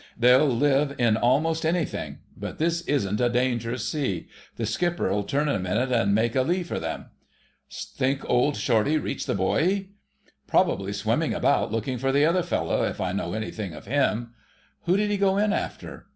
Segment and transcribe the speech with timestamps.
[0.17, 4.27] "They'll live in almost anything; but this isn't a dangerous sea.
[4.55, 7.11] The skipper 'll turn in a minute and make a lee for them."
[7.71, 9.89] "Think old Shortie reached the buoy?"
[10.47, 14.33] "Probably swimming about looking for the other fellow, if I know anything of him;
[14.85, 16.07] who did he go in after?"